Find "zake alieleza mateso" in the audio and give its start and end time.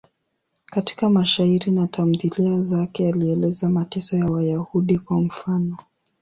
2.63-4.17